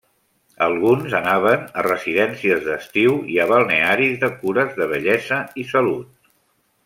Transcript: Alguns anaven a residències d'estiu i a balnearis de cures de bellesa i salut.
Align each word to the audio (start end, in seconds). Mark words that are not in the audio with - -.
Alguns 0.67 1.11
anaven 1.19 1.67
a 1.81 1.83
residències 1.87 2.63
d'estiu 2.69 3.19
i 3.35 3.39
a 3.43 3.47
balnearis 3.55 4.17
de 4.25 4.31
cures 4.39 4.73
de 4.81 4.89
bellesa 4.95 5.41
i 5.65 5.69
salut. 5.75 6.33